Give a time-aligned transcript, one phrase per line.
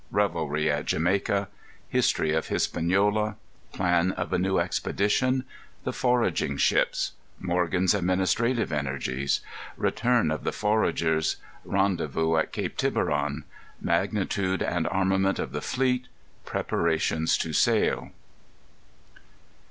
[0.09, 1.47] Revelry at Jamaica.
[1.87, 3.35] History of Hispaniola.
[3.71, 5.43] Plan of a New Expedition.
[5.83, 7.11] The Foraging Ships.
[7.39, 9.41] Morgan's Administrative Energies.
[9.77, 11.35] Return of the Foragers.
[11.63, 13.43] Rendezvous at Cape Tiburon.
[13.79, 16.07] Magnitude and Armament of the Fleet.
[16.45, 18.09] Preparations to Sail.